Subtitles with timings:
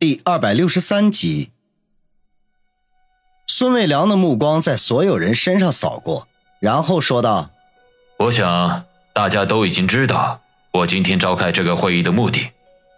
[0.00, 1.50] 第二百六十三集，
[3.48, 6.28] 孙卫良的目光在所有人身上扫过，
[6.60, 7.50] 然后说道
[8.18, 10.40] ：“我想大家都已经知道
[10.70, 12.52] 我今天召开这个会议的目的。”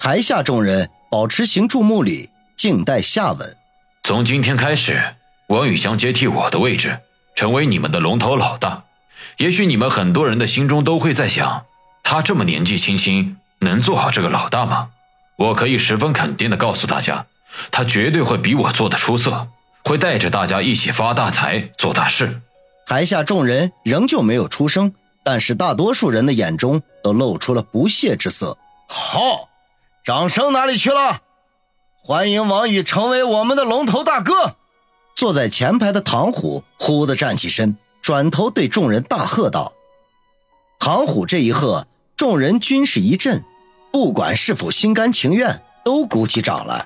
[0.00, 3.54] 台下众人保持行注目礼，静待下文。
[4.02, 5.16] 从今天开始，
[5.48, 7.00] 王宇将接替我的位置，
[7.34, 8.84] 成为你们的龙头老大。
[9.36, 11.66] 也许你们很多人的心中都会在想，
[12.02, 14.92] 他这么年纪轻轻，能做好这个老大吗？
[15.36, 17.26] 我可以十分肯定的告诉大家，
[17.70, 19.48] 他绝对会比我做的出色，
[19.84, 22.40] 会带着大家一起发大财、做大事。
[22.86, 28.56] 台下众人仍旧没有出声，但是大多数人的眼中都露出了不屑之色。
[28.88, 29.48] 好，
[30.04, 31.22] 掌声哪里去了？
[32.02, 34.56] 欢迎王宇成为我们的龙头大哥。
[35.14, 39.72] 坐在前排的唐虎忽地站起身，转头对众人大喝道
[40.78, 43.44] ：“唐虎这一喝，众人均是一震。”
[43.96, 46.84] 不管是否心甘情愿，都鼓起掌来。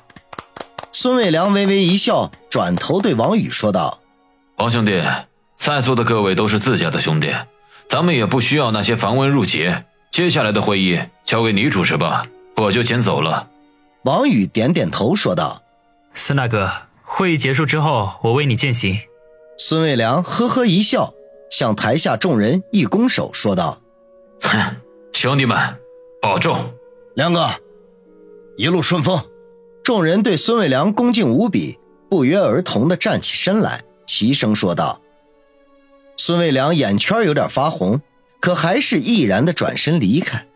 [0.92, 3.98] 孙卫良微微一笑，转头对王宇说道
[4.58, 5.02] ：“王兄弟，
[5.56, 7.34] 在座的各位都是自家的兄弟，
[7.88, 9.86] 咱们也不需要那些繁文缛节。
[10.12, 13.48] 接下来的会议交给你主持吧，我就先走了。”
[14.06, 15.62] 王宇点点头说道
[16.14, 16.70] ：“孙大哥，
[17.02, 18.96] 会议结束之后，我为你饯行。”
[19.58, 21.12] 孙卫良呵呵一笑，
[21.50, 23.80] 向台下众人一拱手说道
[24.42, 24.76] ：“哼，
[25.12, 25.58] 兄弟们，
[26.22, 26.72] 保重。”
[27.14, 27.50] 梁哥，
[28.56, 29.20] 一路顺风！
[29.82, 31.76] 众人对孙卫良恭敬无比，
[32.08, 35.00] 不约而同的站起身来，齐声说道
[36.16, 38.00] ：“孙卫良眼圈有点发红，
[38.38, 40.46] 可还是毅然的转身离开。”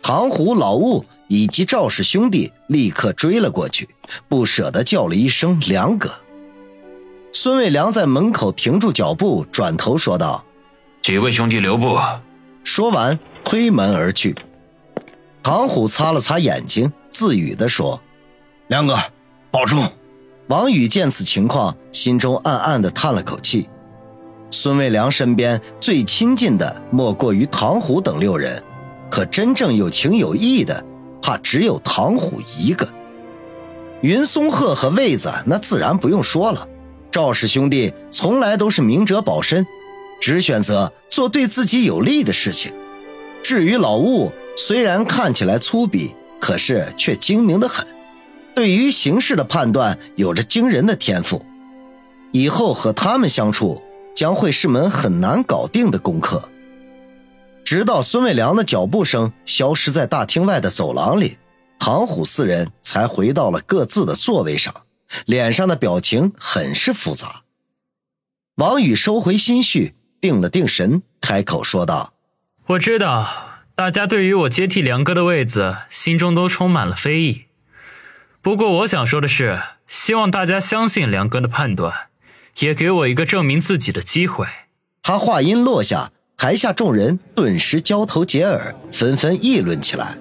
[0.00, 3.90] 唐虎、老吴以及赵氏兄弟立刻追了过去，
[4.26, 6.10] 不舍得叫了一声“梁哥”。
[7.34, 10.42] 孙卫良在门口停住脚步，转头说道
[11.02, 11.98] ：“几位兄弟留步。”
[12.64, 14.34] 说完，推门而去。
[15.48, 17.98] 唐虎擦了擦眼睛，自语地说
[18.68, 18.98] ：“梁哥，
[19.50, 19.90] 保重。”
[20.48, 23.66] 王宇见此情况，心中暗暗地叹了口气。
[24.50, 28.62] 孙卫良身边最亲近的莫过于唐虎等六人，
[29.10, 30.84] 可真正有情有义的，
[31.22, 32.86] 怕只有唐虎一个。
[34.02, 36.68] 云松鹤和魏子那自然不用说了，
[37.10, 39.66] 赵氏兄弟从来都是明哲保身，
[40.20, 42.70] 只选择做对自己有利的事情。
[43.42, 47.86] 至于老吴，虽然看起来粗鄙，可是却精明的很，
[48.56, 51.46] 对于形势的判断有着惊人的天赋。
[52.32, 53.80] 以后和他们相处
[54.16, 56.48] 将会是门很难搞定的功课。
[57.64, 61.38] 直到孙卫良的脚步声消失在大厅外的走廊里，
[61.78, 64.74] 唐虎四人才回到了各自的座位上，
[65.24, 67.42] 脸上的表情很是复杂。
[68.56, 72.14] 王宇收回心绪，定了定神，开口说道
[72.66, 73.24] ：“我知道。”
[73.78, 77.44] 大家对于我接替梁哥的位子，心中都充满了非议。
[78.42, 82.08] 不过，我想说的是，希望大家相信梁哥的判断，
[82.58, 84.46] 也给我一个证明自己的机会。
[85.00, 90.16] 他话音落下，台下众人顿时交头接耳，纷纷议论起来。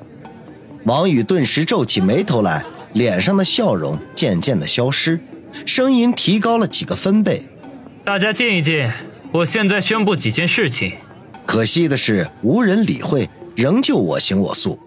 [0.84, 2.63] 王宇顿时皱起眉头来，
[2.94, 5.19] 脸上的笑容渐渐的消失，
[5.66, 7.47] 声音提高了几个分贝
[8.06, 8.91] ：“大家静一静，
[9.31, 10.97] 我现在宣布几件事情。”
[11.47, 13.28] 可惜的是，无人理会。
[13.57, 14.78] 仍旧我行我素，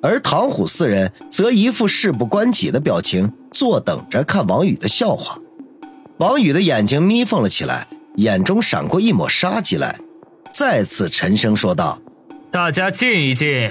[0.00, 5.36] 而唐虎四人则一副事不关己的表情，坐等着看王宇的笑话。
[6.18, 9.98] 王宇的眼睛眯缝了起来，眼中闪过一抹杀机来，
[10.52, 11.98] 再次沉声说道
[12.52, 13.68] ：“大家静一静。”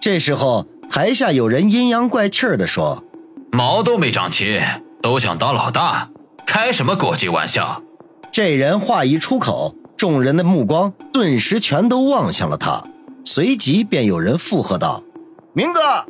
[0.00, 3.02] 这时候，台下有人阴阳怪气的说
[3.50, 4.62] ：“毛都没长齐，
[5.02, 6.10] 都想当老大，
[6.46, 7.82] 开什么国际玩笑？”
[8.30, 12.84] 这人话一出口，众人的目光顿时全都望向了他。
[13.26, 15.02] 随即便有人附和道
[15.52, 16.06] ：“明哥，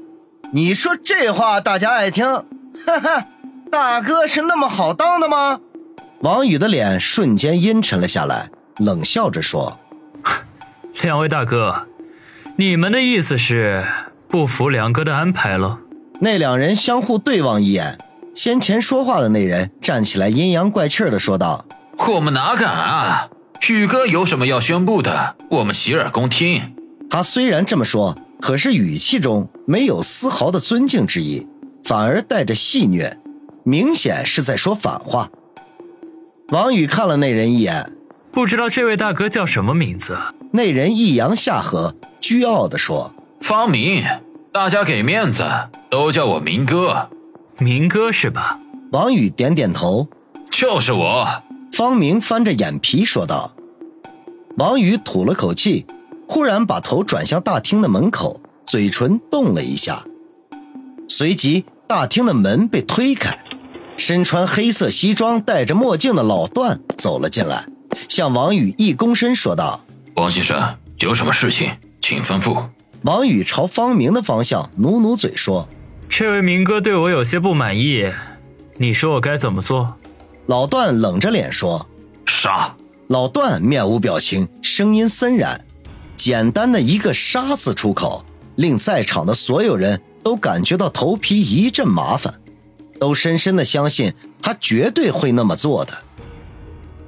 [0.52, 2.26] 你说这话大家爱听。
[2.26, 3.26] 哈哈，
[3.72, 5.60] 大哥是那么好当的吗？”
[6.20, 9.78] 王宇的脸瞬间阴沉了下来，冷笑着说
[11.00, 11.88] ：“两位大哥，
[12.56, 13.82] 你们的意思是
[14.28, 15.80] 不服梁哥的安排了？”
[16.20, 17.98] 那两人相互对望一眼，
[18.34, 21.64] 先前说话的那人站起来，阴阳怪气的说道
[22.12, 23.28] ：“我们哪敢啊！
[23.70, 26.74] 宇哥有什么要宣布的，我们洗耳恭听。”
[27.08, 31.46] 他虽然这么说，可是语气中没有丝毫的尊敬之意，
[31.84, 33.16] 反而带着戏谑，
[33.62, 35.30] 明显是在说反话。
[36.48, 37.92] 王宇看了那人一眼，
[38.30, 40.16] 不知道这位大哥叫什么名字。
[40.52, 44.04] 那人一扬下颌，倨傲地说：“方明，
[44.52, 45.44] 大家给面子，
[45.90, 47.08] 都叫我明哥。
[47.58, 48.60] 明哥是吧？”
[48.92, 50.08] 王宇点点头
[50.50, 51.42] ：“就是我。”
[51.72, 53.52] 方明翻着眼皮说道。
[54.56, 55.84] 王宇吐了口气。
[56.26, 60.04] 忽然把头转向大厅的门口，嘴唇动了一下，
[61.08, 63.38] 随即大厅的门被推开，
[63.96, 67.64] 身穿黑色西装、戴着墨镜的老段走了进来，
[68.08, 69.84] 向王宇一躬身说道
[70.16, 71.70] ：“王先生，有什么事情，
[72.00, 72.64] 请吩咐。”
[73.02, 75.68] 王宇朝方明的方向努努嘴说
[76.08, 78.10] ：“这位明哥对我有些不满意，
[78.78, 79.94] 你说我该怎么做？”
[80.46, 81.86] 老段冷着脸说
[82.26, 82.74] ：“杀！”
[83.06, 85.64] 老段面无表情，声音森然，
[86.26, 88.24] 简单的一个“杀”字出口，
[88.56, 92.34] 令在场的所有人都感觉到头皮一阵麻烦，
[92.98, 94.12] 都深深的相信
[94.42, 95.92] 他绝对会那么做的。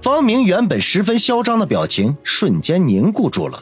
[0.01, 3.61] 方明原本十分嚣张的表情瞬间凝固住了。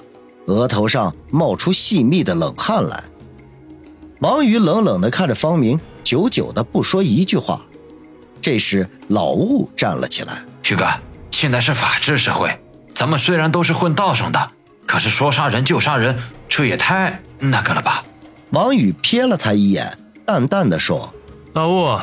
[0.49, 3.05] 额头上冒出细密的冷汗来，
[4.20, 7.62] 王宇冷冷地看着方明，久久的不说一句话。
[8.43, 10.87] 这时，老雾站了起来：“宇哥，
[11.31, 12.61] 现在是法治社会，
[12.94, 14.50] 咱们虽然都是混道上的，
[14.87, 16.19] 可是说杀人就杀人，
[16.49, 18.05] 这也太那个了吧？”
[18.50, 21.12] 王宇瞥了他一眼，淡淡的说
[21.53, 21.99] ：“老雾，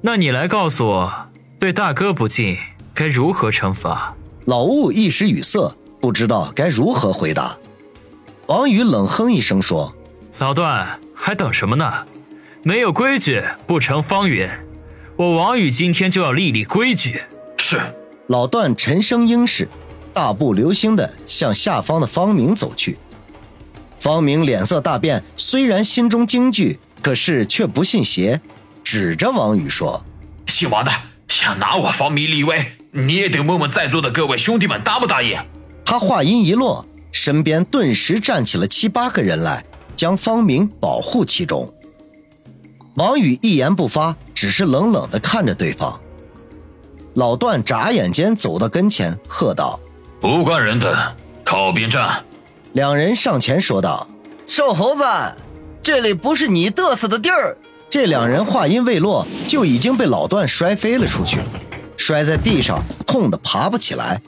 [0.00, 1.28] 那你来告诉我，
[1.58, 2.58] 对大哥不敬
[2.92, 7.56] 该如何惩罚？”老雾一时语塞，不知道该如何回答。
[8.46, 9.94] 王宇冷哼一声说
[10.38, 12.06] ：“老段，还等什么呢？
[12.64, 14.66] 没有规矩不成方圆。
[15.16, 17.22] 我王宇今天就要立立规矩。”
[17.56, 17.78] 是。
[18.26, 19.68] 老段沉声应是，
[20.18, 22.98] 大步流星的向下方的方明走去。
[24.00, 28.40] 方明脸色大变，虽然心中惊惧，可是却不信邪，
[28.82, 30.04] 指着王宇说
[30.48, 30.90] ：“姓王的，
[31.28, 35.38] 想拿我方明立威，你也得问问在座的各位兄弟们答不答应。”
[35.86, 36.84] 他话音一落。
[37.12, 41.72] 身边顿时站起了七八个人来，将方明保护其中。
[42.96, 46.00] 王宇一言不发，只是冷冷地看着对方。
[47.14, 49.78] 老段眨眼间走到跟前，喝道
[50.20, 50.94] ：“不关人等，
[51.44, 52.24] 靠边站！”
[52.72, 54.06] 两人上前说道
[54.46, 55.04] ：“瘦猴子，
[55.82, 57.56] 这里不是你嘚瑟的地儿。”
[57.88, 61.40] 这两人话音未落，就已经被老段摔飞了出去，
[61.96, 64.20] 摔在地上，痛得爬不起来。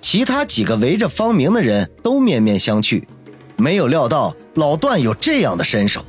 [0.00, 3.02] 其他几个围着方明的人都面面相觑，
[3.56, 6.04] 没有料到老段有这样的身手。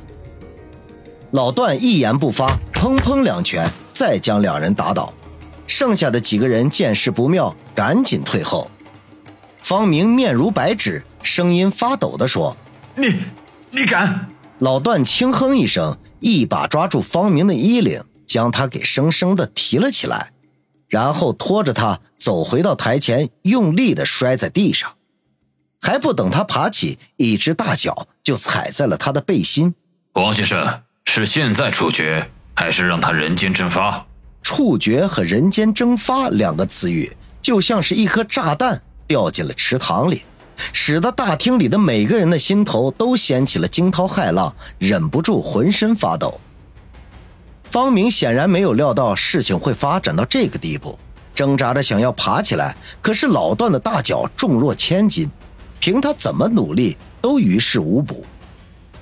[1.32, 5.12] 老段一言不发，砰砰两拳，再将两人打倒。
[5.66, 8.70] 剩下的几个人见势不妙，赶紧退后。
[9.72, 12.54] 方明面如白纸，声音发抖地说
[12.94, 13.20] ：“你，
[13.70, 14.28] 你敢？”
[14.60, 20.32] 老段轻哼一声，一把抓住方明的衣领，将他给生生的提了起来。
[20.88, 24.92] 然后拖着他走回到台前，用力的摔在地上，
[25.80, 29.74] 还不等他爬起，一只大脚就踩在了他的背心。
[30.12, 34.04] 王先生，是现在处决，还是让他人间蒸发？
[34.42, 40.22] 处决和人间蒸发两个词语，就像是一颗炸弹掉进了池塘里，
[40.72, 46.40] 使得大厅里的每个人的心头都掀起了惊涛骇浪，忍不住浑身发抖。
[47.70, 50.98] 方明显然没有料到事情会发展到这个地步，
[51.34, 55.30] 挣扎着想要爬起来，可是老段的大脚重若千斤，
[55.78, 58.24] 凭他怎么努力都于事无补，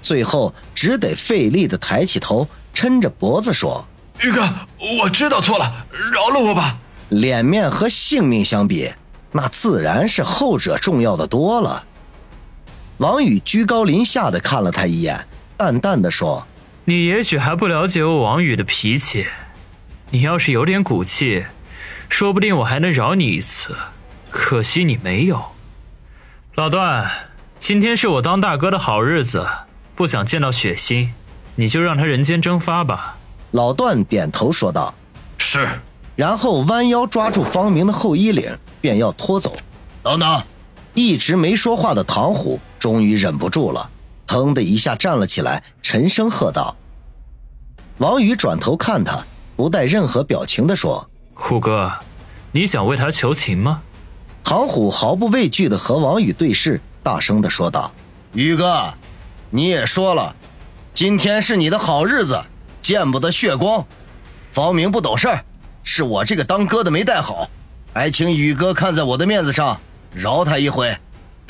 [0.03, 3.87] 最后只得费力的抬起头，抻着脖子说
[4.23, 4.43] ：“宇哥，
[5.03, 6.77] 我知道错了，饶了我吧。”
[7.11, 8.89] 脸面和性命相比，
[9.33, 11.85] 那自然是后者重要的多了。
[12.99, 16.47] 王宇居高临下的看了他一眼，淡淡的说。
[16.87, 19.27] 你也许还不了解我王宇的脾气，
[20.11, 21.45] 你要是有点骨气，
[22.09, 23.77] 说不定我还能饶你一次。
[24.29, 25.53] 可惜你没有。
[26.57, 27.09] 老段，
[27.61, 29.47] 今天是我当大哥的好日子，
[29.95, 31.11] 不想见到血腥，
[31.55, 33.19] 你就让他人间蒸发吧。
[33.53, 34.95] 老段点头说道
[35.39, 35.69] ：“是。”
[36.21, 39.57] 然后弯腰抓住方明的后衣领，便要拖走。
[40.03, 40.43] 等等，
[40.93, 43.89] 一直没说话的唐虎终于忍不住了，
[44.27, 46.77] 腾的一下站了起来，沉声喝道。
[47.97, 49.25] 王宇转头看他，
[49.57, 51.91] 不带任何表情的说：“虎哥，
[52.53, 53.81] 你想为他求情吗？”
[54.45, 57.91] 唐虎毫不畏惧的和王宇对视，大声的说道
[58.35, 58.93] ：“宇哥，
[59.49, 60.37] 你也说了，
[60.93, 62.39] 今天是你的好日子，
[62.83, 63.83] 见不得血光。
[64.53, 65.45] 方明不懂事儿，
[65.93, 67.51] 是我这个当哥的没带好，
[67.93, 69.81] 还请宇哥看在我的面子上，
[70.15, 70.97] 饶他一回。”“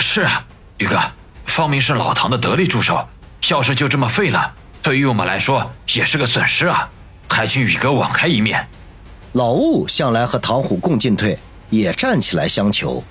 [0.01, 0.43] 是啊，
[0.79, 0.99] 宇哥，
[1.45, 3.07] 方明是老唐的得力助手，
[3.51, 6.89] 要是就这么废了。”对于我们来说也是个损失啊！
[7.29, 8.67] 还请宇哥网开一面。
[9.33, 13.05] 老雾向来和唐虎共进退，也站起来相求。